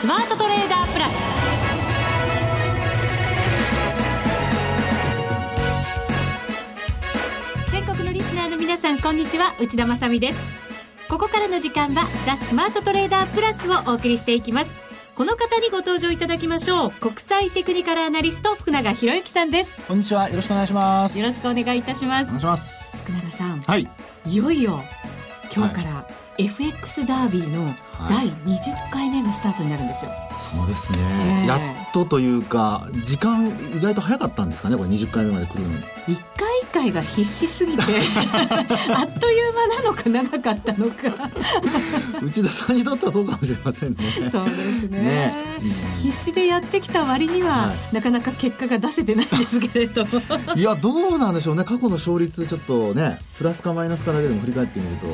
[0.00, 1.12] スマートトレーダープラス。
[7.70, 9.54] 全国のリスナーの皆さんこんにちは。
[9.60, 10.38] 内田まさです。
[11.10, 14.70] ここからの時間はザ・スマートトレーダープラスをお送りしていきます。
[15.14, 16.92] この方にご登場いただきましょう。
[16.92, 19.78] 国際テクニカルアナリスト福永博之さんです。
[19.86, 20.30] こんにちは。
[20.30, 21.18] よろしくお願いします。
[21.18, 22.28] よろしくお願いいたします。
[22.28, 23.02] お願いします。
[23.02, 23.86] 福永さんはい。
[24.24, 24.82] いよいよ
[25.54, 26.08] 今日から
[26.38, 27.74] FX ダービーの
[28.08, 30.98] 第20回目がスタートになるんですよ、はい、そうですね、
[31.42, 31.60] えー、やっ
[31.92, 35.74] とというか時間意外と早かったんですかねこれ20回目まで来るのに。
[35.76, 35.84] 1
[36.36, 37.82] 回1回が必死すぎて
[38.94, 41.30] あっという間なのか長かったのか。
[42.22, 43.96] 内田さんにとってはそうかもしれませんね。
[44.30, 45.34] そうですね、ね。
[45.60, 50.10] うん、必死でやってきた割には、はい、なかなか結果が出せてないんですけれども。
[50.54, 51.64] いやどうなんでしょうね。
[51.64, 55.06] 過去の勝率ちょっとねプラスかマイナスかだけでも振り返ってみると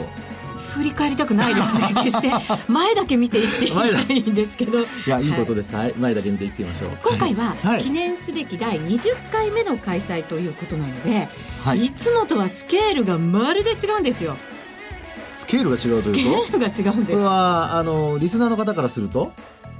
[0.76, 1.92] 振り返りたくないですね。
[2.04, 2.30] 決して。
[2.68, 4.80] 前だけ見て生きていきたいんですけど。
[4.80, 5.28] いやい。
[5.28, 6.90] いことです、はい、前だけ見ていってみましょう。
[7.02, 11.28] 今回は記念すべき第20回目の開催ということなので、
[11.64, 14.36] はい、いつもとはスケールがまるで違うんですよ。
[15.38, 16.46] スケールが違うというと？
[16.46, 17.12] スケールが違うんです。
[17.12, 19.32] これはあのリスナーの方からすると？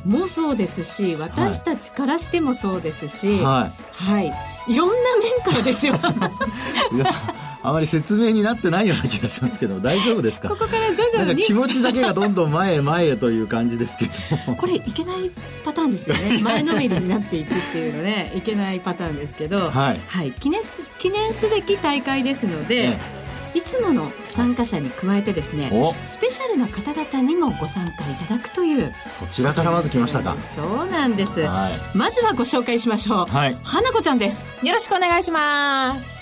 [0.05, 3.41] もそうですし私たちからしてもそうですし。
[3.41, 4.33] はい、はい、
[4.69, 4.77] い。
[4.77, 5.95] ろんな面からですよ
[7.69, 10.49] あまり説明になってないような気がしますけど大丈夫ですか？
[10.49, 15.31] ここから徐々に気持ちだけがどんどん前へ前へという感じですけどこれいけない
[15.65, 16.41] パターンですよね。
[16.43, 18.33] 前のめりになっていくっていうのね。
[18.37, 25.71] いけないパターンですけど、はい、はい、記念す記念すべき大会ですので、ねいつもの参加者に加えてですね
[26.05, 28.93] スペシャルな方々にもご参加いただくという。
[29.01, 30.37] そちらからまず来ましたか。
[30.37, 34.47] そうなんです、はい、まずはご紹介しましょう、はい、花子ちゃんです。
[34.63, 36.15] よろしくお願いします。
[36.15, 36.16] い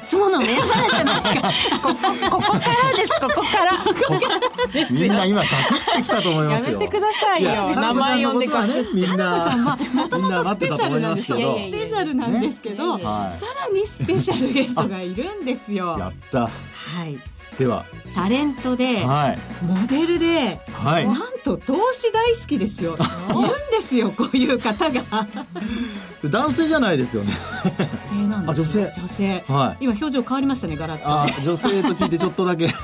[0.00, 1.50] つものメンバーじゃないか。
[1.82, 1.96] ここ
[2.30, 3.20] ここからです。
[3.20, 3.72] ここから。
[4.90, 5.46] みんな今か
[5.92, 6.72] ってきたと思いますよ。
[6.72, 7.70] やめてくださいよ。
[7.74, 9.16] 名前呼んでかねみん
[9.94, 13.10] もともとスペシャルなんですよスペシャルなんですけど、ね、さ
[13.68, 15.96] らにスペシャルゲストがいるんですよ。
[15.98, 16.40] やった。
[16.42, 16.48] は
[17.06, 17.84] いでは。
[18.14, 22.96] タレントで、はい、モデルで、はい、なんと投資大好きですよ。
[23.28, 25.26] いるんですよこういう方が。
[26.24, 27.32] 男性じゃないですよね。
[27.78, 29.00] 女性なんです女性。
[29.00, 31.04] 女性、はい、今表情変わりましたねガラッと。
[31.06, 32.68] あ女性と聞いてちょっとだけ。
[32.72, 32.74] ノー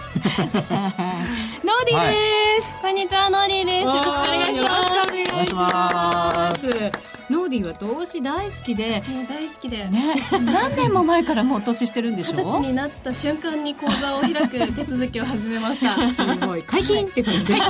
[1.86, 2.20] ディーで
[2.60, 3.86] す、はい、こんにちはノーディーです。
[3.86, 5.16] よろしくお願いします。
[5.16, 6.52] よろしくお願いしま
[7.00, 10.14] すノーディーは投資大好きで、大好きでね。
[10.30, 12.36] 何年も前からもう投資してるんでしょ？
[12.36, 15.96] 二十歳になった瞬間に口座を開く手続きを始めました。
[16.12, 16.62] すごい。
[16.62, 17.62] 解禁って感じです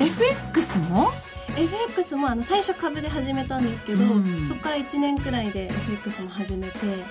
[0.00, 1.10] FX も
[1.56, 7.02] ？FX もあの最初株で始めたんですけど、うん、そこから1年くらいで FX も始めてあれよ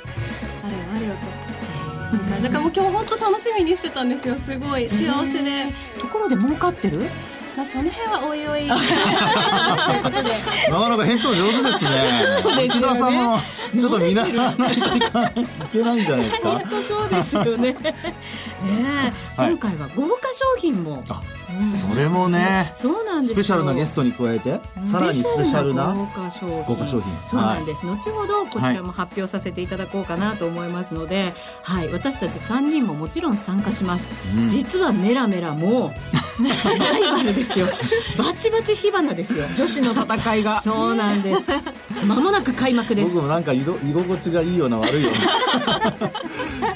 [0.96, 2.44] あれよと。
[2.44, 4.36] だからもう今日本当楽しみにしてたんですよ。
[4.38, 4.90] すごい。
[4.90, 5.66] 幸せで、
[6.00, 7.04] ところで儲かってる？
[7.58, 8.68] まあ、その辺はおいおい。
[8.70, 8.90] なか
[10.90, 12.44] なか返答上手ですね。
[12.68, 13.40] 内田さんも
[13.74, 15.00] ちょっと見習わ ないとい
[15.72, 16.62] けないんじゃないですか？
[16.88, 17.76] そうですよね。
[18.64, 21.04] ね、はい、今回は豪華商品も。
[21.90, 26.64] それもねそうなんですスペシャルなゲストに加えてさらにスペシャルな豪華商品。
[26.66, 27.12] 豪華商品。
[27.28, 34.06] そうなんです、はい、後ほどこちらも発表させていただこうかなと思いますので、はい、私たち3人ももちろん参加します、
[34.38, 35.94] うん、実はメラメラも
[36.80, 37.66] ライバルですよ。
[38.18, 39.46] バチバチ火花ですよ。
[39.56, 40.62] 女子の戦いが。
[40.62, 41.42] そうなんです。
[42.06, 43.14] まもなく開幕です。
[43.14, 45.94] 僕もなんか居心地がいいような悪いような。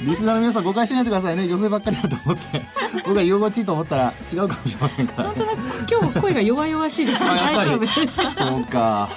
[0.02, 1.46] リスナーの皆さん誤解しないでくださいね。
[1.48, 2.62] 女性ばっかりだと思って。
[3.04, 8.34] 僕が居心地いいと思ったら違うかもしれませんから、ね、なんとなく今日声が弱々しいですから大丈夫です。
[8.36, 9.08] そうか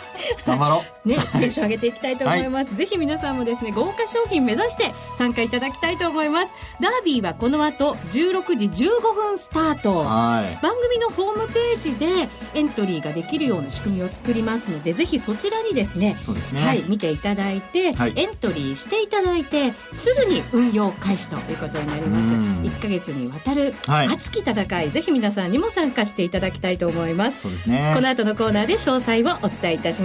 [0.46, 1.10] 頑張ろう。
[1.10, 6.54] ねテンション上げていきたいと思います、はい、ぜひ皆さんもですね豪華商品目指して参加いただきたいと思います。
[6.82, 10.00] ダービーはこの後16時15分スタート。
[10.00, 10.62] はい。
[10.62, 16.62] 番組のホームページでエントリーができるような仕組みを作りますのでぜひそちらにですねそうですね。
[16.62, 22.34] はい見ていただいて、はい、エントリーしていただいてすぐに運用開始ということになります。
[22.34, 27.42] 1か月にわたる熱き戦い、ぜひ皆さんにも参加していただきたいと思います。
[27.42, 27.92] そうですね。
[27.96, 30.05] この後のコーナーで詳細をお伝えいたします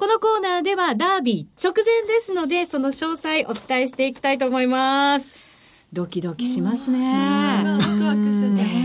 [0.00, 5.26] このコーナーではダービー直前ですので、その詳細お伝えしていきたいと思います。
[5.92, 6.98] ドキドキしますね。
[6.98, 8.79] ワクワクするね。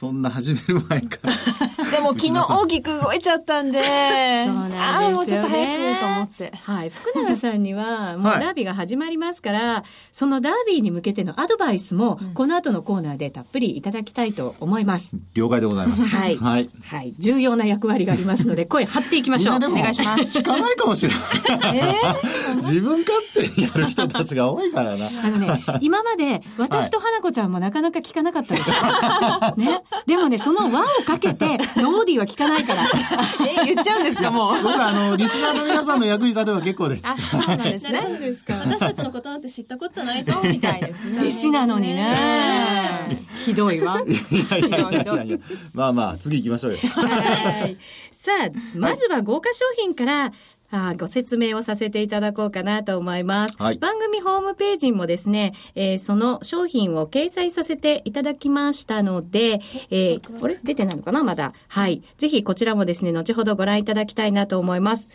[0.00, 1.30] そんな始める前から。
[1.92, 3.82] でも昨日大きく動いちゃったんで、
[4.46, 6.52] そうなんですよねああ、もうちょっと早くと思って。
[6.56, 6.88] はい。
[6.88, 15.16] 福永さんには、もうはいダービーが始まりますから、そのダービーに向けてのアドバイスも、この後のコーナーでたっぷりいただきたいと思います。
[15.34, 16.16] 了解でございます。
[16.16, 16.70] はいはい。
[16.82, 17.12] はい。
[17.18, 19.56] 重要な役割がありますので、声張っていきましょう。
[19.56, 20.38] お願いします。
[20.38, 22.16] 聞かないかもしれない。
[22.56, 25.08] 自分勝手にやる人たちが多いからな。
[25.08, 25.38] あの？
[25.40, 29.56] ね、今まで私と花子ちゃんもなかなか聞かなかったでしょ。
[29.56, 29.82] ね。
[30.06, 32.84] でもね、その輪をかけて、ノーディーは聞かないから。
[33.62, 34.62] え、言っちゃうんですか、もう。
[34.62, 37.02] 僕はあの、リスナーの皆さんの役に立てば結構です。
[37.06, 38.00] あ、そうなんですね。
[38.20, 41.20] ですか私たちのことなんて知ったことないそうみたいですね。
[41.20, 43.24] 弟子なのにね。
[43.44, 44.00] ひどいわ。
[45.74, 46.78] まあまあ、次行きましょうよ。
[46.78, 47.76] はい。
[48.12, 50.32] さあ、まずは豪華商品から、
[50.70, 53.56] あーご説明をさせていただこうかなと思います。
[53.58, 61.22] はい番組ホームページにもですね、えーその商品を掲載させていただきましたので、えー、これ出てないのかな？
[61.22, 61.52] まだ。
[61.68, 62.02] はい。
[62.18, 65.08] ぜひこちらもですね、後ほどご覧いただきたいなと思います。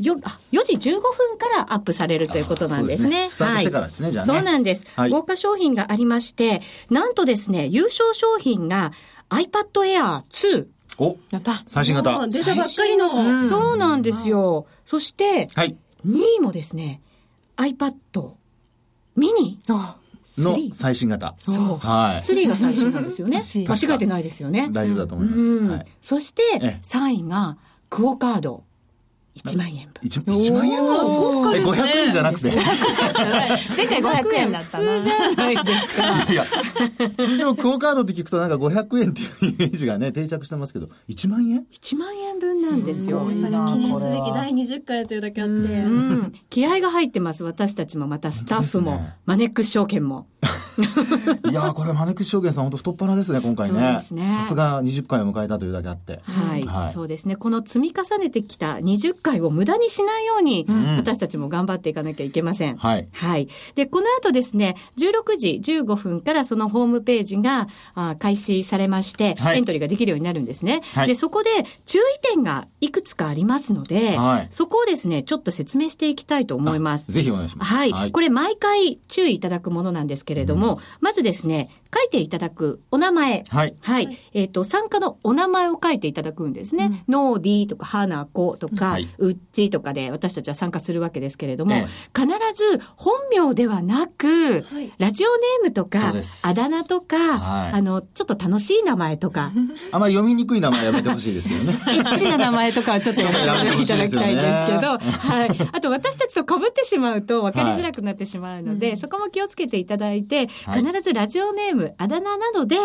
[0.00, 3.08] よあ4時15分からアップされるということなんですね。
[3.08, 8.90] そうですねスタートしてからですねじゃあねそうなんです、はい豪華商品がありまして、なんとですね、優勝商品が
[9.30, 10.66] iPad Air 2。
[10.98, 11.62] お、やった。
[11.66, 12.26] 最新型。
[12.28, 14.66] 出たばっかりの、そうなんですよ。
[14.84, 15.76] そして、はい。
[16.06, 17.00] 2位もですね、
[17.56, 17.94] iPad
[19.16, 19.96] mini あ
[20.38, 20.72] の3。
[20.72, 21.34] 最新型。
[21.38, 21.78] そう。
[21.78, 22.20] はい。
[22.20, 23.40] 3が最新なんですよね。
[23.68, 24.68] 間違えてないですよね。
[24.70, 25.42] 大丈夫だと思います。
[25.42, 25.86] うんはい。
[26.00, 27.58] そしてええ、3位が
[27.90, 28.64] クオカード
[29.36, 29.94] 1万円分。
[30.02, 32.48] 一一万円なのえ、500円じゃなくて？
[32.50, 32.52] い
[33.76, 34.92] 前回500円だったな。
[34.92, 36.32] 普通じゃないですか。
[36.32, 36.46] や、
[37.16, 43.18] 通常クオカードって聞くとなんか500円っていうイメージがね、定着してますけど、1万円？1万円分なんですよ。
[43.20, 47.42] すごいそれ記念すべき第20回というだけあって、うん、気合が入ってます。
[47.42, 50.26] 私たちもまたスタッフも、マネックス証券も。
[51.50, 53.94] いやー、これマネックス証券さん本当太っ腹ですね、今回そうね。
[53.94, 56.20] ですねさすが20回を迎えたというだけあって。
[56.24, 57.36] はい、はいそうですね。
[57.36, 62.76] この積み重ねてきた20回を無駄にしないように、ん私たちも頑張っていかなきゃいけません。
[62.76, 63.08] はい。
[63.12, 63.48] はい。
[63.74, 70.82] で、この後ですね、16時15分からそのホームページがあ開始されまして、はいエントリーができるようになるんですね。
[70.92, 71.50] はいで、そこで
[71.86, 77.10] 注意点がいくつかありますので、はいそこをですね、ちょっと説明していきたいと思います。
[77.10, 77.72] ぜひお願いします。
[77.72, 78.12] はい。
[78.12, 83.44] これ毎回注意いただくものなんですけれども、まずですね、書いていただくお名前。
[83.48, 83.74] はい。
[83.80, 84.18] はい。
[84.34, 87.04] えっ、と、参加のお名前を書いていただくんですね。
[87.08, 94.92] ノーディーとか、ハナコとか、はいうっちとかで私たちは参加するわけですけれども、え必ず本名ではなく、はい。
[94.98, 96.12] ラジオネームとそか
[96.42, 97.72] あだ名とか、はい。
[97.72, 99.52] あの、ちょっと楽しい名前とか、
[99.92, 101.72] あまり読みにくい名前やめてほしいですけどね。
[101.88, 105.68] エッチな名前とかはちょっと やめていただきたいんですけど、やめて はい。
[105.72, 108.96] あと私たちと被ってしまうと分かりづらくなってしまうので、はい。
[108.96, 110.84] そこも気をつけていただいて、はい。
[110.84, 112.76] 必ずラジオネーム、あだ名などで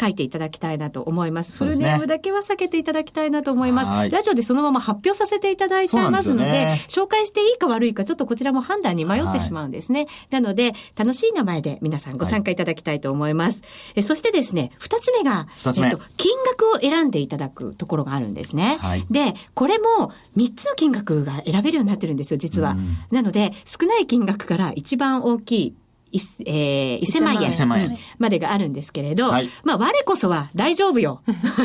[0.00, 1.52] 書いていただきたいなと思います。
[1.56, 1.70] すね。
[1.70, 3.90] ルネームだけは避けていただきたいなと思います。
[3.90, 4.10] はい。
[4.10, 10.06] ラジオでそのまま発表させていただいちゃいますので、でね紹介していいか悪いかちょっとこちらも判断に迷ってしまうんですね。
[10.30, 13.62] なので、楽しい名前で皆さんご参加いただきたいと思います。
[13.94, 18.78] えそしてですね、二つ目が、えっと、金額を選んでいただくところがあるんですね。
[18.80, 22.72] はいで、これも3つの金額が選べるようになってるんですよ、実は。
[22.72, 25.74] うんなので、少ない金額から一番大きい、
[26.12, 31.22] えー、1000万円1000万円までがあるんですけれど、はいまあ、我こそは大丈夫よ。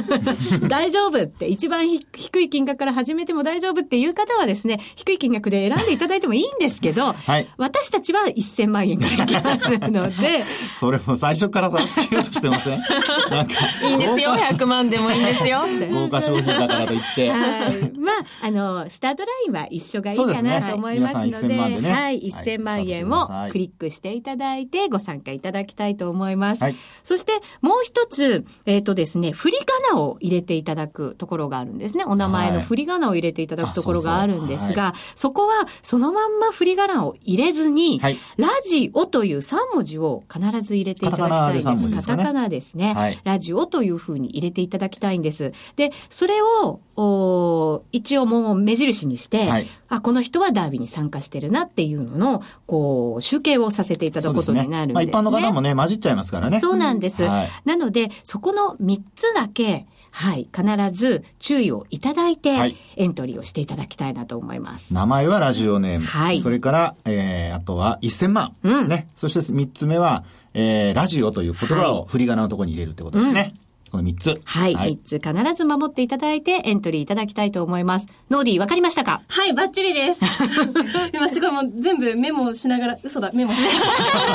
[0.67, 10.43] 大丈夫って、一番ひ低い金額から始めても大丈夫っていう方はですね、低い金額で選んでいただいてもいいんですけど、はい私たちは1000万円からいきますので、
[10.74, 12.81] それも最初から差をつけようとしてません？
[13.29, 13.53] なんか。
[13.88, 14.31] いいんですよ。
[14.31, 15.62] 100万でもいいんですよ。
[15.91, 17.29] 豪華商品だからといって。
[17.29, 18.00] はい。
[18.00, 26.63] まあ、あの、スタートラインは一緒がいいかなと思いますので、皆さん1000万でねはい、はい1000万円をクリックしていただいてご参加いただきたいと思います。
[26.63, 32.03] はいそして、もう一つ、えっ、とですね、振り仮名を入れていただくところがあるんですね。
[32.05, 41.65] お名前のはい振り仮名を入れていただくところがあるんですあそうが、そこはそのまんま振り仮名を入れずに、はいラジオという3文字を必ず入れていただきたいです。
[41.65, 42.93] カタカナですかねカタカナですね。
[42.93, 45.51] はいラジオというふうに入れていただきたいんです。
[45.75, 54.93] で、それを、お一応もう目印にして、はいあ、この人はダービーに参加してるなっていうのの、こう、集計をさせていただくことになるんですね。
[54.93, 56.62] まあ、一般の方もね、混じっちゃいますからね。
[56.62, 57.24] そうなんです。
[57.24, 64.93] はいなので、そこの3つだけ、はい、必ず注意をいただいて、はいエントリーをしていただきたいなと思います。
[64.93, 66.05] 名前はラジオネーム。
[66.05, 68.55] はいそれから、えー、あとは1000万。
[68.63, 69.07] うんね。
[69.15, 73.53] そして3つ目は、えー、ラジオという言葉を振り仮名のところに入れるってことですね。
[73.91, 74.41] この3つ。
[74.45, 78.07] はい、3つ必ず守っていただいてエントリーいただきたいと思います。
[78.29, 79.21] ノーディーわかりましたか？
[79.27, 80.21] はい、バッチリです。
[81.13, 83.69] 今すごいもう全部メモしながら、嘘だ、メモして。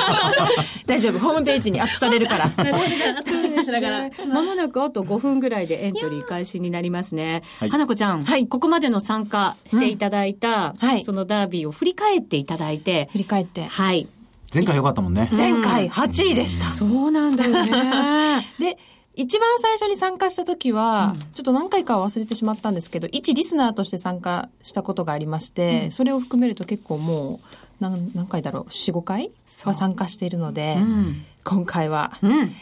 [0.87, 1.19] 大丈夫。
[1.19, 2.53] ホームページにアップされるから。
[2.63, 4.11] 楽しみにしながら。
[4.33, 7.43] まもなくあと5分ぐらいでエントリー開始になりますね。
[7.59, 13.65] はい花子ちゃん、はいここまでの参加していただいた、うんはいそのダービーを振り返っていただいて、振り返って。
[13.65, 14.07] はい。
[14.55, 15.29] 前回良かったもんね。
[15.33, 16.67] 前回8位でした。
[16.67, 18.47] そうなんだよね。
[18.59, 18.79] で、
[19.17, 27.47] 一番最初に参加した時は、ちょっと何回かは忘れてしまったんですけど、一リスナーとして参加したことがありまして、それを含めると結構もう、
[27.81, 29.31] 何何回だろう、4、5回
[29.65, 32.53] は参加しているので、ん今回はうん。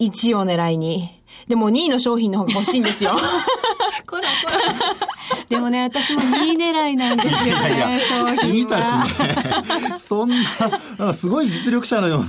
[0.00, 1.10] 1位を狙いに、
[1.48, 3.10] でも2位の商品の方が欲しいんですよ。
[4.08, 5.17] こらこら。
[5.48, 9.04] でもね、私も2位狙いなんですよね、いやいや商品君たは。
[9.06, 10.42] ちね、そんな、な
[11.06, 12.28] んかすごい実力者のような。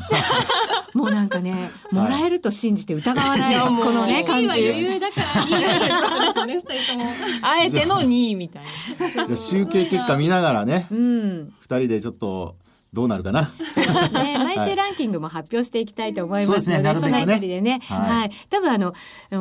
[0.93, 4.81] もうなんかね、もらえると信じて疑わない、いやもうこのね、1感位は余じ。
[4.81, 5.27] 裕だから。
[7.41, 8.63] あえての2位みたい
[9.15, 9.25] な。
[9.27, 11.53] じゃあ集計結果見ながらね、うん。
[11.59, 12.55] 二人でちょっと、
[12.91, 13.51] どうなるかな？
[14.23, 16.83] ね、 毎週ランキングも発表していきたいと思いますので、そうですね。
[16.83, 17.19] なるべくね。
[17.19, 18.19] そのあたりでね、はい。
[18.19, 18.31] はい。
[18.49, 18.93] 多分あの、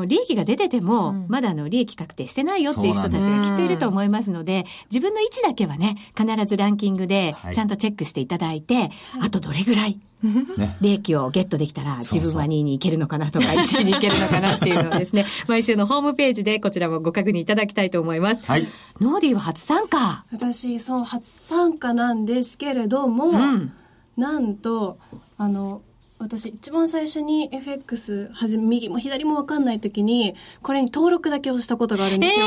[0.05, 1.26] 利益が出てても、うん。
[1.28, 7.55] まだあの、利益確定してないよっていう人たちがきっといると思いますので、自分の位置だけはね、必ずランキングではい。
[7.55, 8.90] ちゃんとチェックしていただいて、
[9.21, 10.76] あとどれぐらいね。
[10.80, 18.44] 利益をゲットできたら自分は2位に行けるのかなとか 1位に行けるのかなっていうのをですね、 毎週のホームページでこちらもご確認いただきたいと思います。
[18.44, 18.66] はい。
[19.00, 20.25] ノーディーは初参加。
[20.32, 23.72] 私、そう、初参加なんですけれども、うん。
[24.16, 24.98] なんと、
[25.37, 25.82] あの、
[26.18, 32.46] 私一番最初に FX はじめ右も左も分かんない時にこれに登録だけをしたことがあるんですよ、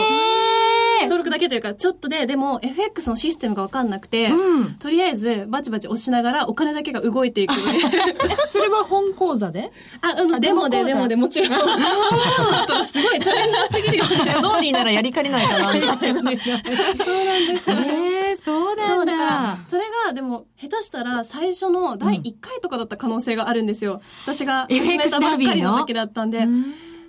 [1.03, 4.75] 登録だけというかちょっとででも FX のシステムが分かんなくて、うん。
[4.75, 7.53] とりあえずバチバチ押しながらお金だけが動いていく。
[8.50, 9.72] それは本講座で？
[10.01, 11.51] ああのあデモでデモでもちろん。
[11.51, 14.41] 本物だったらすごいチャレンジャーすぎるよね。
[14.41, 16.20] ドーディーならやりかねないかな、みたいな。
[16.22, 18.88] そうなんですよえー、そうだ。
[18.88, 26.48] そうだからそれがでも下手したら最初の第1回とかだった可能性があるんですよ、私が始めたばっかりの時だったんで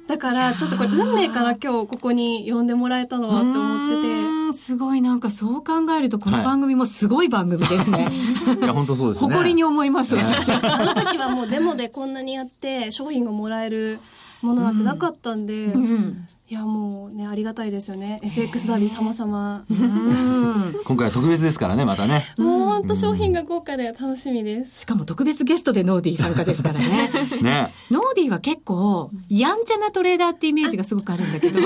[0.07, 8.09] だからちょっとこれ運命から今日ここに呼んでもらえたのはって思っててすごいなんかそう考えるとこの番組もすごい番組ですね。
[8.61, 9.31] いや、本当そうですね。
[9.31, 10.61] 誇りに思います、私は。
[10.81, 14.01] あの時はもうデモでこんなにやって商品がもらえる
[14.43, 22.27] ものなんてなかったんで、うんいやもうねありがたいですよね FX ダービー様々うん今回は特別ですからね、またね。
[22.37, 27.11] もう本当商品が豪華で楽しみですしかも特別ゲストでノーディー参加ですからね。
[27.41, 27.73] ね。
[27.91, 31.61] ノーディーは結構、やんちゃなトレーダーってイメージがすごくあるんだけど、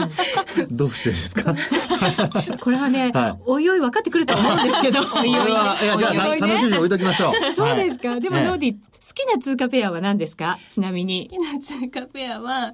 [0.70, 1.54] どうしてですか？
[2.60, 5.00] これはね、はいおいおい分かってくると思うんですけど。
[5.00, 7.54] おこれはいや、じゃあ、た楽しみに置いときましょう。
[7.54, 8.18] そうですか。
[8.18, 8.78] でもねノーディー、好
[9.14, 10.58] きな通貨ペアは何ですか？
[10.70, 11.28] ちなみに。
[11.30, 12.72] 好きな通貨ペアは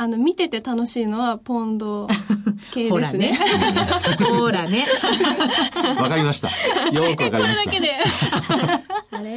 [0.00, 2.08] あの見てて楽しいのはポンド
[2.72, 3.38] 系ですね ね。
[4.30, 4.86] ほらね。
[6.00, 6.48] わかりました。
[6.90, 7.66] よーくわかりました。
[7.66, 7.90] だけで
[9.12, 9.36] あれ？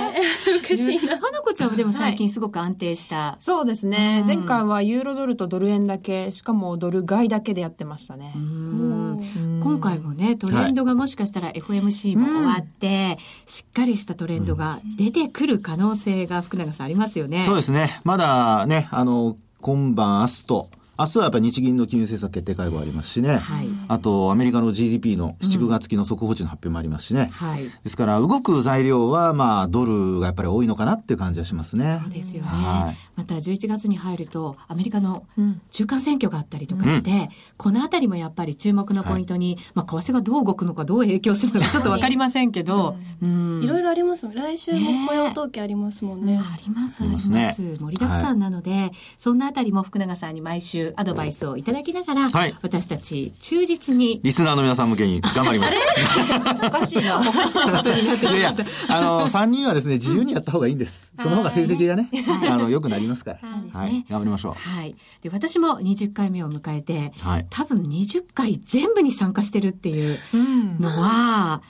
[0.64, 3.36] おかしいな花子ちゃんはでも最近すごく安定した。
[3.40, 8.34] そうですね、うん前回はユーロドルとドル円だけ、しかもドル買いだけでやってましたね。
[8.34, 17.44] 今回もね、トレンドがもしかしたら FMC も終わって、しっかりしたトレンドが出てくる可能性が福永さんありますよね。
[17.44, 18.00] そうですね。
[18.06, 20.70] まだね、あの、今晩、明日と、
[21.04, 23.36] 明日はやっぱり日銀の金融政策決定会合ありますしね。
[23.36, 23.68] はい。
[23.90, 27.30] あと、アメリカの GDP の7、9月期の速報値の発表もありますしね。
[27.34, 27.64] はい。
[27.64, 32.00] ですから、動く材料は、まあ、ドルがやっぱり多いのかなっていう感じはしますね。
[32.02, 32.50] そうですよね。
[32.50, 32.98] はい。
[33.16, 35.62] また11月に入ると、アメリカのうん。
[35.72, 43.60] 中間選挙があったりとかして、このあたりもやっぱり注目のポイントに、まあ、為替がどう動くのか、どう影響するのか、ちょっとわかりませんけど、うん。
[43.62, 44.36] いろいろありますもん。
[44.36, 46.40] 来週も雇用統計ありますもんね。
[46.42, 47.14] あります、ありま。
[47.16, 47.54] ますすね。
[47.80, 55.78] 盛りだくさんなので、そんなあたりも福永さんに毎週アドバイスをいただきながら、はい私たち忠実に、リスナーの皆さん向けに頑張ります。
[56.66, 57.20] おかしいな。
[57.20, 58.54] おかしなことになってきいやいや
[58.90, 61.14] あの、3人はですね、自由にやった方がいいんです。
[61.22, 62.10] その方が成績がね、
[62.50, 63.50] あの、良くなりますから。
[63.50, 64.06] ねはい。
[64.10, 64.54] 頑張りましょう。
[64.54, 64.96] はい。
[65.22, 67.48] で、私も20回目を迎えて、はい。
[67.50, 71.62] 多分20回全部に参加してるっていううんのは、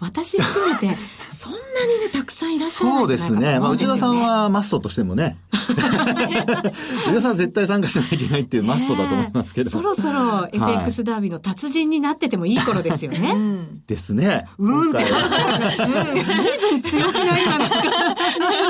[0.00, 0.96] 私含めて、
[1.30, 3.58] そんなにね、たくさんいらっしゃるそうですね。
[3.58, 5.36] まあ、内田さんは、はマストとしてもね。
[5.52, 9.70] 内田さんは絶対参加しなきゃいけないっていうマストだと思いますけど。
[9.70, 13.32] そろそろ FX ダービーの達人になっててもいい頃ですよね。
[13.34, 14.46] うんですね。
[14.58, 17.76] うん今回はうん、 随分強気な今なんか。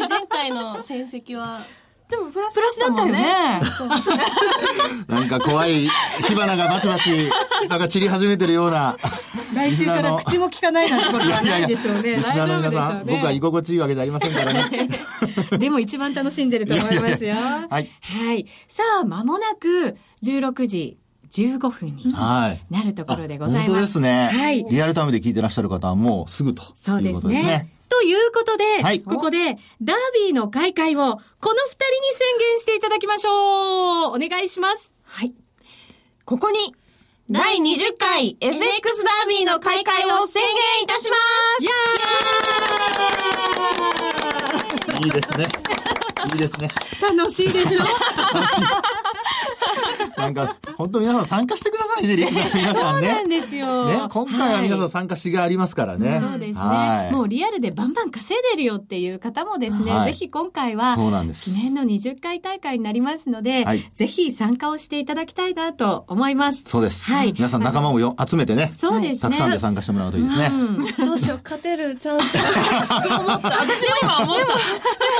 [0.08, 1.60] 前回の戦績は
[2.08, 3.60] でもプラスプラスだったよね。
[5.08, 5.88] なんか怖い
[6.26, 7.30] 火花がバチバチ、
[7.68, 8.96] なんか散り始めてるような。
[9.54, 12.16] 来週から口も聞かないなんてことはないでしょうね。
[12.16, 14.88] リスナーの皆さん、僕は居心地いいわけじゃありませんからね。
[15.58, 17.34] でも一番楽しんでると思いますよ。
[17.34, 17.90] はい。
[18.00, 18.46] はい。
[18.66, 20.98] さあ、間もなく16時
[21.30, 22.64] 15分にはい。
[22.70, 23.70] なるところでございます。
[23.70, 24.30] 本当ですね。
[24.32, 24.64] はい。
[24.64, 27.68] リアルタイムで聞いてらっしゃる方はもうすぐとそうですいうことですね。
[27.88, 27.98] ね。
[27.98, 29.38] ということで、はいここで、
[29.82, 35.34] ダービーの開会を、この二人に宣言していただきましょうお願いしますはい。
[36.24, 36.74] ここに、
[37.30, 41.16] 第20回 FX ダービーの開会を宣言いたしま
[44.98, 45.46] すいいですね。
[46.32, 46.68] いいですね。
[47.16, 47.84] 楽しいでしょ
[50.16, 53.40] なんか、本当皆さん参加してくださいね、リスナーの皆さんそうなんね。
[53.40, 53.84] ですよ。
[53.86, 56.18] ね、今回は皆さはいん参加しがありますからね。
[56.20, 57.08] そうですねは。
[57.10, 66.62] いもうリアルでバンバン稼いでるよっていう方もですね、はいぜひ今回はそうなんです記念の20回大会になりますので、はいぜひ参加をしていただきたいなと思います。
[66.64, 67.12] そうです。
[67.12, 68.70] はい皆さん仲間をよ集めてね。
[68.74, 69.20] そうですね。
[69.20, 70.46] たくさんで参加してもらうといいですね。
[70.52, 73.48] うんどうしよう勝てるチャンスが そう思った。
[73.48, 74.44] 私も今思った。
[74.44, 74.58] でも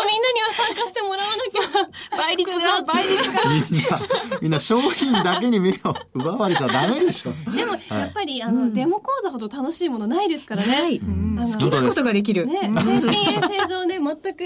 [0.06, 3.97] みんなには参加してもらわなきゃ倍率が、倍率が。
[3.98, 5.74] みんな、みんな商品だけに目を
[6.14, 7.32] 奪われちゃダメでしょ。
[7.50, 11.00] でもやっぱり、あのデモ講座ほど楽しいものないですからね、はい。
[11.02, 12.46] あの好きなことができる。
[12.46, 14.44] ね精神衛生上ね全く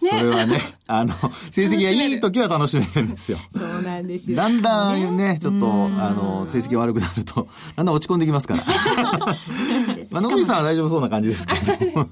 [0.00, 1.12] それはね、あの、
[1.50, 3.38] 成績がいい時は楽しめるんですよ。
[3.52, 4.36] そうなんですよ。
[4.36, 8.62] だんだんね、ちょっと、あの、成績が悪くなると、だんだん落ち込んできますから。
[10.12, 12.06] ま あ、野口さんは大丈夫そうな感じですけど。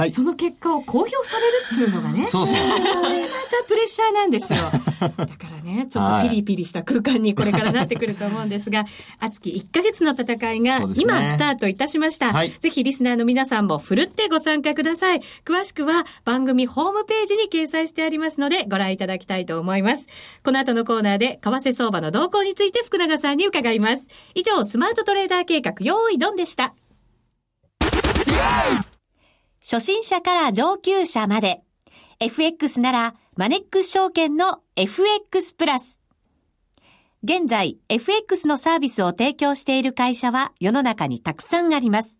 [0.00, 2.56] はいその結果を公表されるっていうのがね、そうそう。
[2.56, 4.58] これまたプレッシャーなんですよ。
[5.00, 5.16] だか
[5.54, 8.86] らね、ちょっとピリピリした空間にこれからなってくると思うんですが、
[9.18, 12.32] 熱き1ヶ月の戦いが今スタートいたしました。
[12.32, 15.20] はいぜひリスナーの皆さんもふるってご参加ください。
[15.44, 20.06] 詳しくは番組ホームページに掲載してありますのでご覧いただきたいと思います。
[20.42, 24.06] この後のコーナーで為替相場の動向について福永さんに伺います。
[24.34, 26.74] 以上、スマートトレーダー計画用意ドンでした。
[29.62, 31.62] 初心者から上級者まで。
[32.18, 36.00] FX なら、マネックス証券の FX プラス。
[37.22, 42.18] 現在、FX のサービスを提供している会社は世の中にたくさんあります。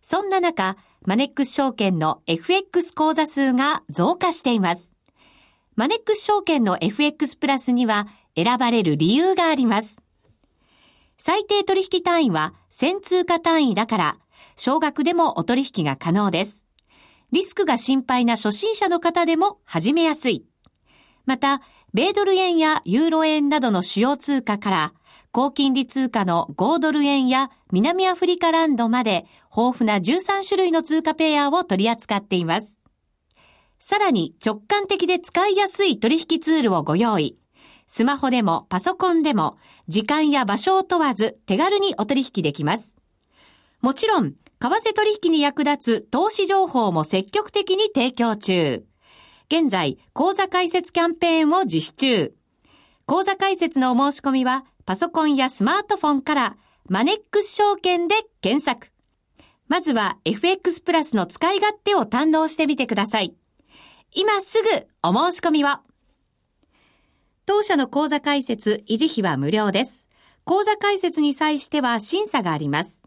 [0.00, 4.90] そんな中、マネックス証券の FX 口座数が増加しています。
[5.76, 9.98] マネックス証券の FX プラスには選ばれる理由があります。
[11.18, 14.16] 最低取引単位は1000通貨単位だから、
[14.56, 16.64] 少額でもお取引が可能です。
[17.32, 20.44] リスクが心配な初心者の方でも始めやすい。
[21.26, 21.60] また、
[21.92, 24.94] 米ドル円やユーロ円などの主要通貨から、
[25.32, 32.78] 高金利通貨の5ドル円や南アフリカランドまで豊富な13種類の通貨ペアを取り扱っています。
[33.80, 37.36] さらに直感的で使いやすい取引ツールをご用意。
[37.86, 42.96] スマホでもパソコンでも時間や場所を問わず手軽にお取引できます。
[43.80, 48.84] もちろん、為替取引に役立つ投資情報も積極的に提供中。
[49.50, 52.34] 現在、講座開設キャンペーンを実施中。
[53.06, 56.56] 講座開設のお申し込みは、パソコンやスマートフォンから、
[56.88, 58.94] マネックス証券で検索。
[59.68, 63.34] まずは FX プラスの使い勝手を堪能してみてください。
[64.12, 64.68] 今すぐ
[65.02, 65.68] お申し込みを。
[67.46, 70.08] 当社の講座開設、維持費は無料です。
[70.44, 73.03] 講座開設に際しては審査があります。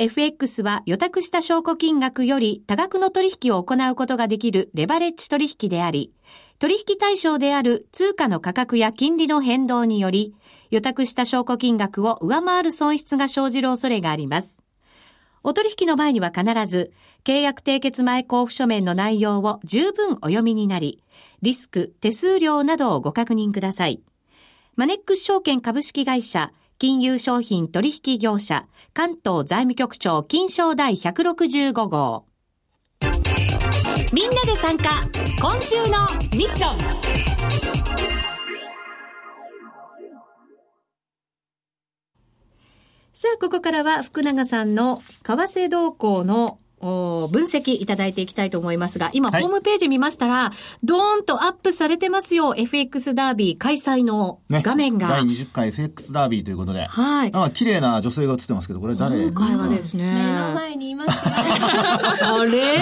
[0.00, 6.10] FX は予託した証拠金額より多額の取引を行うことができるレバレッジ取引であり、
[6.58, 10.34] 取引対象である通貨の価格や金利の変動により、
[10.70, 14.62] 予託した証拠金額を上回る損失が生じる恐れがあります。
[15.42, 21.04] お取引の前には必ず、契約締結前交付書面の内容を十分お読みになり、
[21.42, 24.00] リスク、手数料などをご確認ください。
[24.76, 32.24] マネックス証券株式会社、金融商品取引業者、関東財務局長金賞第165号。
[34.14, 34.88] みんなで参加、
[35.42, 35.98] 今週の
[36.34, 36.78] ミッション。
[43.12, 50.50] さあ、ここからは福永さんの為替動向のお分析いただいていきたいと思いますが、今、はいホームページ見ましたら、
[50.82, 52.54] ドーンとアップされてますよ。
[52.56, 54.62] FX ダービー開催のね。
[54.64, 55.08] 画面が。
[55.08, 56.86] 第20回 FX ダービーということで。
[56.86, 57.30] はい。
[57.30, 59.16] なんか綺麗な女性が映ってますけど、これ誰？
[59.16, 60.04] ですか今回はですね。
[60.14, 61.34] 目の前にいますよ
[62.40, 62.78] あれ？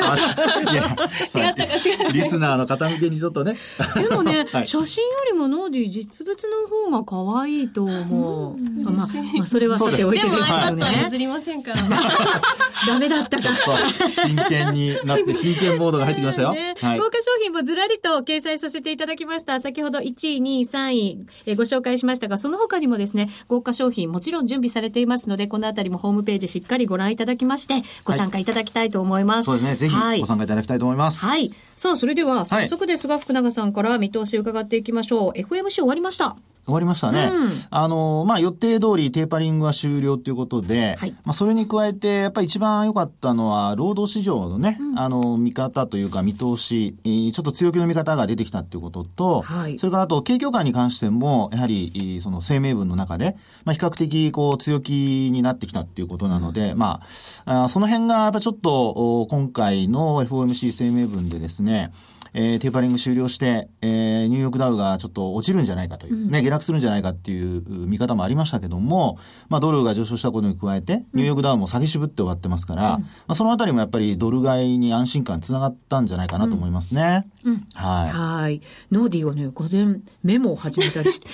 [0.00, 0.82] あいや、
[1.48, 2.12] 違ったか違う。
[2.12, 3.56] リスナーの方向けにちょっとね。
[3.94, 8.56] でもね、 はい写真よりもノーディ実物の方が可愛いと思う。
[8.86, 11.18] あまあ、それはさておいてでもですけど iPad はね譲。
[11.18, 16.52] りませんからダメだったかちょっと真剣になって、 真剣モードが入ってきましたよ。
[16.52, 17.04] ねはい豪。
[17.04, 19.60] 華商品もずらりと掲載させていただきました。
[19.60, 29.46] 先ほど1位、2位、3位、えーご紹介しましたが、その他にもですね、豪華商品もちろん準備されていますので、このあたりもホームページしっかりご覧いただきまして、ご参加いただきたいと思います。
[29.46, 29.74] そうですね。
[29.74, 31.26] ぜひはいご参加いただきたいと思います。
[31.26, 31.50] はい。
[31.76, 35.38] さあ、それでは、早速ですが、福永さんから見通し伺っていきましょう。
[35.38, 36.36] FMC 終わりました。
[36.68, 37.30] 終わりましたね。
[37.32, 49.78] うんあの、まあ、予定通りテーパリングは終了ということで、はいまあ、それに加えて、やっぱり一番良かったのは、労働市場のね、あの、見方というか見通し、えーちょっと強気の見方が出てきたっていうことと、はい。
[49.78, 57.00] それからあと、景況感に関しても、やはり、えーその声明文の中で、まあ、比較的、こう、強気になってきたっていうことなので、ま
[57.44, 58.88] あ、あーその辺が、やっぱちょっと、
[59.20, 61.92] お今回の FOMC 声明文でですね、
[62.34, 77.26] えーテーパリング終了して、えーニューヨークダウがちょっと落ちるんじゃないかという、ね、下落するんじゃないかっていう見方もありましたけども、まあ、ドルが上昇したことに加えて、ニューヨークダウも下げ渋って終わってますから、まあ、そのあたりもやっぱりドル買いに安心感につながったんじゃないかなと思いますね。
[77.74, 78.10] はい。
[78.10, 78.60] はい。
[78.90, 81.28] ノーディーはね、午前メモを始めたりして、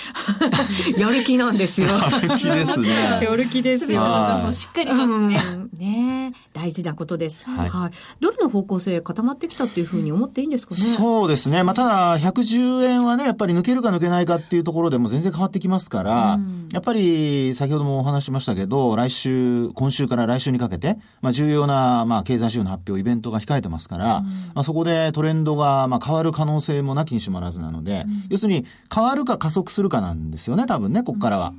[1.01, 1.89] やる気なんですよ。
[1.89, 2.89] やる気ですね
[3.23, 4.03] やる気ですよ。
[4.53, 5.37] しっかりとうんね、
[5.77, 7.45] ねえ大事なことです。
[7.45, 7.69] は。
[7.69, 10.84] はいいドルの方向性固まってきたっていうふうに思っていいんですかね？
[10.85, 11.63] そうですね。
[11.63, 16.39] まあ、ただ、110円はね、やっぱり抜けるか抜けないかっていうところでも全然変わってきますから、
[16.73, 24.21] やっぱり、先ほどもお話ししましたけど、来週、今週から来週にかけて、まあ、重要な、まあ、経済指標の発表、イベントが控えてますから、
[24.55, 31.55] まあ、そこでトレンドが、まあ、変わる可能性もなきにしもあらずなので、要するに、変わるか加速するかなんですよね、多分ね、ここからは。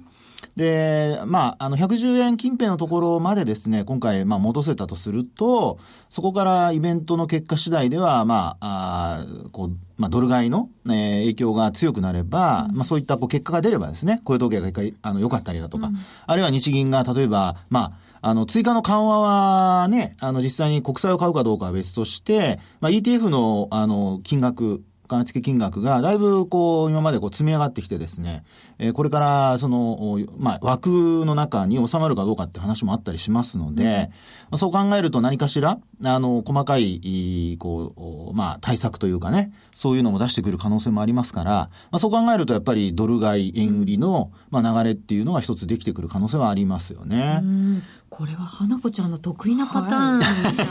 [0.56, 15.90] で、まあ、あの、110円近辺のところまでですね、今回、まあ、戻せたとすると、そこからイベントの結果次第では、まあ、あーこう、まあ、ドル買いの、えー影響が強くなれば、まあ、そういったこう結果が出ればですね、雇用統計が一回あの良かったりだとか、
[16.28, 28.44] あるいは日銀が例えば、まあ、あの、追加の緩和はね、あの、実際に国債を買うかどうかは別として、まあ、ETF の、あの、金額、買い付け金額がだいぶこう今までこう積み上がってきてですね、
[28.78, 34.10] えーこれからその、おまあ、枠の中に収まるかどうかって話もあったりしますので、
[34.50, 47.40] まあそう考えると何かしら、あの、細かい、いいこう、おまあ、対策というかね、そういうのも出してくる可能性もありますから、まあ、そう考えるとやっぱりドル買い、円売りの、まあ、流れっていうのが一つできてくる可能性はありますよね。
[47.42, 50.66] うんこれは花子ちゃんの得意なパターンじゃ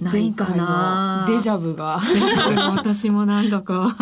[0.00, 1.26] ないかな。
[1.28, 2.00] デジャブが。
[2.74, 3.94] 私もなんだか。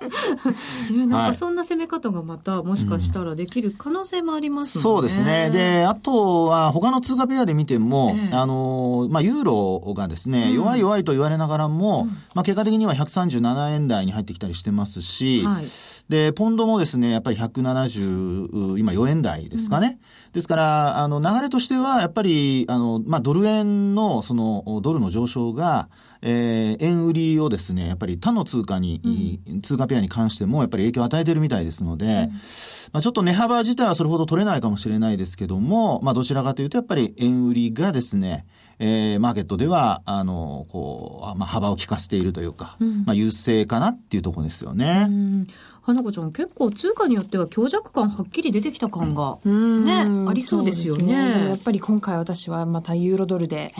[0.90, 4.82] ね、なんはいかそんな攻め方がまたもしかしたらできる可能性もありますもんね。
[4.82, 5.50] そうですね。
[5.50, 15.64] で、あとは他の通貨ペアで見ても、ええあの、まあ、ユーロがですね、うん弱い弱いと言われながらも、まあ、結果的には137円台に入ってきたりしてますし、はい。
[16.08, 20.00] で、ポンドもですね、やっぱり170、今4円台ですかね。
[20.32, 25.88] ですから、あの、流れとしては、やっぱり、あの、まあ、ドル円の、その、ドルの上昇が、
[26.22, 32.30] えー円売りをですね、やっぱり他の通貨に、通貨ペアに関しても、やっぱり影響を与えているみたいですので、
[32.92, 38.46] まあ、ちょっと値幅自体はそれほど取れないかもしれないですけども、まあ、どちらかというと、やっぱり円売りがですね、
[38.78, 45.06] えーマーケットでは、あの、こう、あまあ、幅を利かせているというか、まあ、優勢かなっていうところですよね。
[45.90, 49.38] うん花子ちゃん結構通貨によっては強弱感はっきり出てきた感が。
[49.44, 53.74] ねありそうですよねそうでもやっぱり今回私はまたユーロドルで。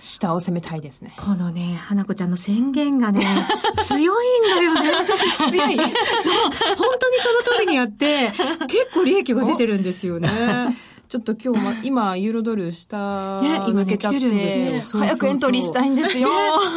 [0.00, 1.14] 下を攻めたいですね。
[1.16, 3.20] このね、花子ちゃんの宣言がね、
[3.84, 4.90] 強いんだよね。
[5.50, 5.76] 強い。
[5.76, 8.30] そう、本当にその通りにやって、
[8.68, 10.28] 結構利益が出てるんですよね。
[11.10, 16.28] ちょっと今日は、 今、ユーロドル下抜けちゃっ来て早くエントリーしたいんですよ。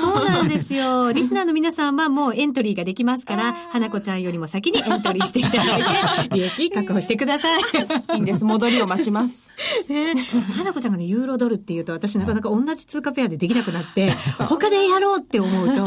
[0.01, 1.13] そうなんですよ。
[1.13, 5.77] リスナーの皆さんはもうエントリーができますから、 花子ちゃんよりも先にエントリーしていただ
[6.23, 7.61] いて、利益確保してください。
[8.15, 8.43] いいんです。
[8.43, 9.53] 戻りを待ちます。
[9.87, 10.15] ね、
[10.57, 15.85] 花子ちゃんがね、ユーロドルっていうと、私なかなか同じ通貨ペアでできなくなって、他でやろうって思うと、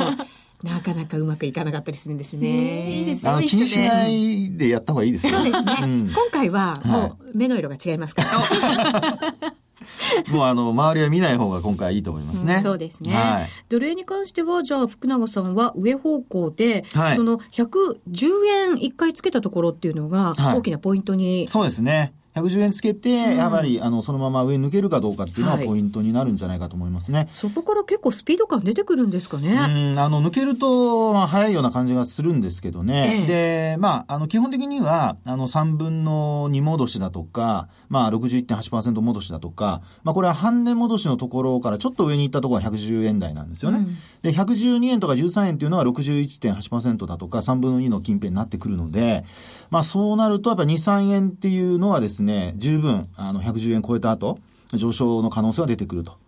[0.63, 2.91] なかなかうまくいかなかったりするんですね。
[2.91, 3.33] いいですよ。
[3.33, 5.39] あの、一緒気にしないでやった方がいいですよ。
[5.39, 5.77] そうですね。
[5.83, 9.55] うん今回はもう目の色が違いますから。
[10.33, 12.61] もうあの、周りは見ない方が今回いいと思いますね。
[12.63, 13.15] そうですね。
[13.15, 13.49] はい。
[13.69, 17.99] 奴隷に関しては、じゃあ福永さんは上方向で、はいその110
[18.47, 22.13] 円一回つけたところっていうのがはい大きなポイントに、そうですね。
[22.37, 27.29] 110円つけて、やはり、あの、そのまま上に抜けるかどうかっていうのははいポイントになるんじゃないかと思いますね。
[27.33, 29.53] そこから結構スピード感出てくるんですかね。
[29.53, 33.25] うん、あの、抜けると、まあ、早いような感じがするんですけどね。
[33.27, 43.87] で、まあ、あの、基本的には、あの、3分の2戻しだとか、まあ、61.8%戻しだとか、まあ、これは半値戻しのところからちょっと上に行ったところは110円台なんですよね。
[44.21, 49.25] で、112円とか13円っていうのは61.8%だとか、3分の2の近辺になってくるので、
[49.71, 52.26] まあ、そうなると、やっぱ2、3円っていうのはですね、
[52.57, 54.39] 十分、あの、110円超えた後、
[54.75, 56.19] 上昇の可能性は出てくると。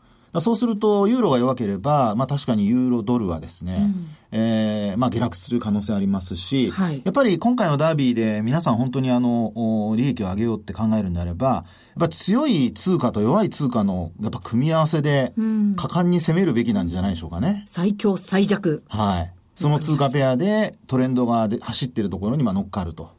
[0.40, 3.90] そうすると、ユーロが弱ければ、まあ確かにユーロドルはですね、
[4.30, 9.52] えーまあ下落する可能性ありますし、はいやっぱり今回のダービーで皆さん本当にあの、
[9.88, 11.64] お利益を上げようって考えるんであれば、やっ
[12.00, 17.64] ぱ強い通貨と弱い通貨のやっぱ組み合わせで、うん果敢に攻めるべきなんじゃないでしょうかね。
[17.66, 18.82] 最強最弱。
[18.88, 19.32] はい。
[19.58, 23.10] その通貨ペアでトレンドがで走ってるところにまあ乗っかると。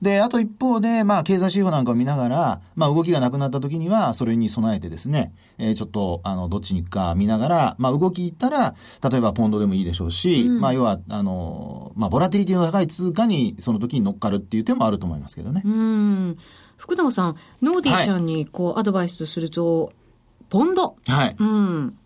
[0.00, 8.76] で、あと一方で、まあ、経済指標なんかを見ながら、まあ、動きがなくなった時には、それに備えてですね、えー、ちょっと、あの、どっちに行くか見ながら、まあ、動きいったら、
[9.10, 15.62] 例えばポンドでもいいでしょうし、うん、まあ、要は、あの、まあ、ボラティリティの高い通貨に、その時に乗っかるっていう手もあると思いますけどね。
[15.64, 16.38] うん。
[16.76, 19.92] 福永さん、ノーディーちゃんに、こう、アドバイスすると、
[20.50, 20.96] ポンド。
[21.08, 21.36] はい。
[21.38, 21.98] うん。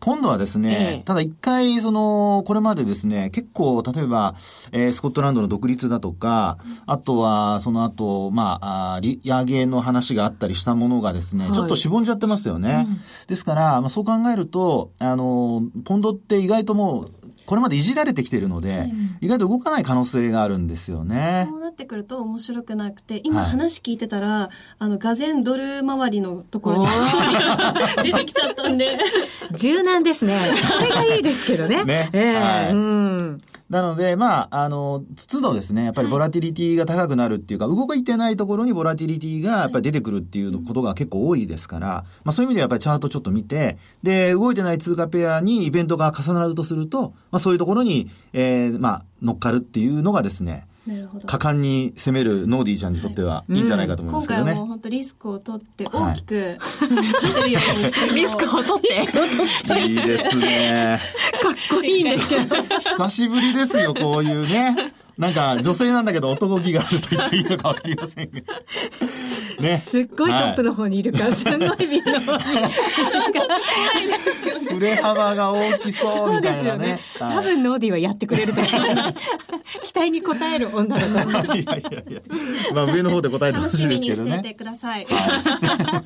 [0.00, 4.34] 今度はですね、ええ、ただ一回、その、これまでですね、結構、例えば、
[4.72, 12.86] えー、スコットランドの独立だとか、あとは、その後、まあ、あ利上げの話があったりしたものがですね、はい、ちょっとしぼんじゃってますよね。
[12.88, 17.10] うん、ですから、まあ、そう考えると、あの、ポンドって意外ともう、
[17.46, 21.46] これまでいじられてきてるので、意外と動かない可能性があるんですよね。
[21.48, 26.86] そうなってくると面白くなくて、今話聞いてたら、はい、あの、がぜんドル周りのところに
[28.02, 28.98] 出てきちゃったんで。
[29.56, 30.38] 柔軟ですね。
[30.78, 31.84] これがいいですけどね。
[31.84, 32.10] ね。
[32.12, 33.42] えー、はい、うん。
[33.68, 50.68] なので、まあ、あの、都度ですね、やっぱりボラティリティが高くなるっていうか、はい、動いてないところにボラティリティがやっぱり出てくるっていうことが結構多いですから、まあそういう意味ではやっぱりチャートちょっと見て、で、動いてない通貨ペアにイベントが重なるとすると、まあそういうところに、えー、まあ乗っかるっていうのがですね、
[51.26, 54.52] 果敢に攻めるノーディーちゃんにとってはいいんじゃないかと思いますけどね。
[54.52, 61.00] 今回はもう本当リスクを取って大きく、はい、リスクを取っていいですね。
[61.42, 62.56] かっこいいんですけど。
[62.78, 64.92] 久しぶりですよ、こういうね。
[65.18, 68.40] なんか女性なんだけど男気があると言っていいのかわかりませんが。
[69.60, 69.78] ね。
[69.78, 72.44] すっごいトップの方にいるから、はい、すごいビの方に。
[74.74, 76.86] 振れ幅が大きそうみたいなね。
[76.86, 79.18] ね多分ノーディーはやってくれると思います。
[79.84, 81.54] 期待に応える女の子。
[81.54, 82.20] いやいやいや。
[82.74, 84.22] まあ上の方で答えてほしいですけどね。
[84.22, 85.06] 楽しみにしててください。
[85.06, 86.02] は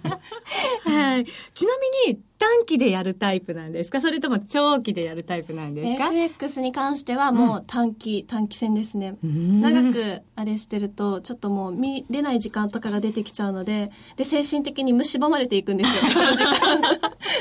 [1.18, 1.24] い。
[1.54, 1.72] ちな
[2.06, 4.00] みに、短期でやるタイプなんですか？
[4.00, 9.16] それとも長期でやるタイプなんですか ?FX に関してはもう短期、うん、短期戦ですね。
[9.22, 16.24] 長くあれしてると、ちょっともう見れない時間とかが出てきちゃうので、で、精神的に蝕まれていくんですよ。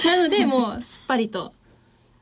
[0.05, 1.53] なので、もうすっぱりと。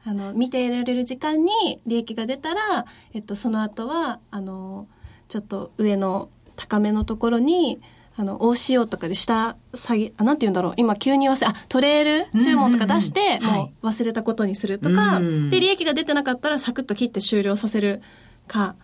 [0.07, 4.87] あの、見ていられる時間に利益が出たら、えっと、その後は、あの、
[5.27, 7.81] ちょっと上の高めのところに、
[8.15, 10.73] あの、OCO とかで下下げ、あ、なんて言うんだろう。
[10.77, 18.01] 今急に忘れ、あ、トレール注文とか出して、もう忘れたことにするとか、で、利益が出てなかったらサクッと切って終了させる
[18.47, 18.75] か、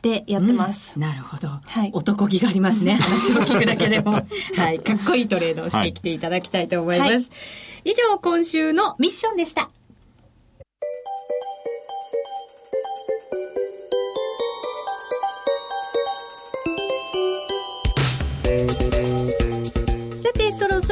[0.00, 2.94] でやってます、うん、なるほど、はい、男気がありますね。
[3.04, 4.12] 話を聞くだけでも。
[4.56, 4.80] はい。
[4.80, 7.18] かっこいいトレードをしてきていただきたいと思います、は
[7.84, 9.68] い、以上今週のミッションでした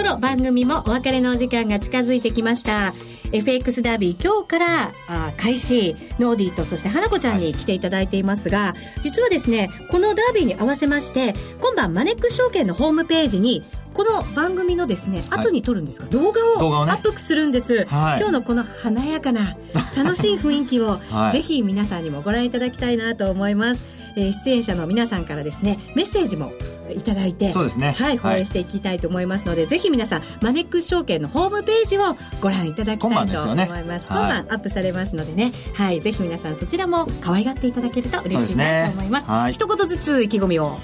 [0.09, 2.95] ろ番組もお別れのお時間が近づいてきました。
[3.31, 5.97] FX ダービー今日からあ開始。
[6.19, 19.57] ノーディーとそして花子ちゃんに来ていただいていますが、はい、実はですねこのダービーに合わせまして今晩マネック証券のホームページにこの番組のですね、後に撮るんですか、動画をアップするんです、はい、今日のこの華やかな
[19.97, 23.83] 楽しい雰囲気を、 はい、ぜひ皆さんにもご覧いただきたいなと思います、
[24.17, 26.53] えー、出演者の皆さんからですねメッセージも
[26.95, 27.93] いただいてそうですね。
[27.93, 34.07] はい放映していきたいと思いますので、はい、ぜひ皆さんマネックス証券のホームページをご覧いただきたいと思います。
[34.07, 35.53] 今晩、ね、アップされますのでね。
[35.75, 39.27] はいぜひ皆さんそちらも可愛がっていただけると嬉しいなと思います。
[39.27, 40.79] す、ね、はい、一言ずつ意気込みを、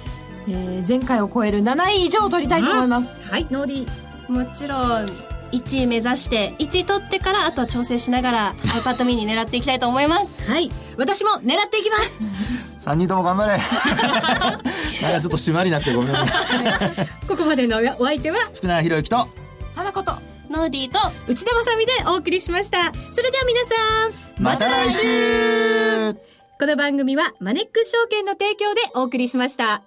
[0.48, 3.46] えー、前回を超える7位以上取りたいと思います、はい。
[3.50, 4.04] ノーディー。
[4.32, 10.50] もちろん1位目指して1位取ってからあとは調整しながら iPad mini 狙っていきたいと思います。
[10.50, 10.70] はい。
[10.96, 13.52] 私も狙っていきます3人とも頑張れ。
[15.02, 18.38] なんかちょっと締まりなくてごめんなさいここまでのお相手は？
[18.54, 19.28] 福永博之と。
[19.74, 20.12] 花子と
[20.50, 22.92] ノーディーと内田まさみでお送りしました。
[23.12, 26.14] それでは皆さんまた来週。
[26.58, 29.82] この番組はマネックス証券の提供でお送りしました。